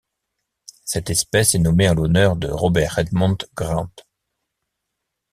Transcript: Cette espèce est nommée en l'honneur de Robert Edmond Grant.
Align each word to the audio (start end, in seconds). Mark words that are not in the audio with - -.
Cette 0.83 1.11
espèce 1.11 1.53
est 1.53 1.59
nommée 1.59 1.87
en 1.87 1.93
l'honneur 1.93 2.35
de 2.35 2.47
Robert 2.47 2.97
Edmond 2.97 3.37
Grant. 3.55 3.91